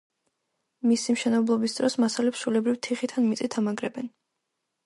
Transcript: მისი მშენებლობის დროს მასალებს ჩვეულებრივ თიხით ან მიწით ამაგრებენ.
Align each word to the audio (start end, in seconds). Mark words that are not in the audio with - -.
მისი 0.91 1.15
მშენებლობის 1.15 1.77
დროს 1.79 1.97
მასალებს 2.05 2.41
ჩვეულებრივ 2.45 2.81
თიხით 2.89 3.17
ან 3.21 3.29
მიწით 3.31 3.63
ამაგრებენ. 3.63 4.13